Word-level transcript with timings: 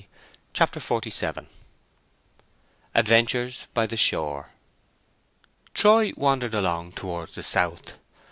CHAPTER 0.53 0.79
XLVII 0.79 1.45
ADVENTURES 2.95 3.67
BY 3.75 3.85
THE 3.85 3.97
SHORE 3.97 4.49
Troy 5.75 6.11
wandered 6.17 6.55
along 6.55 6.93
towards 6.93 7.35
the 7.35 7.43
south. 7.43 7.99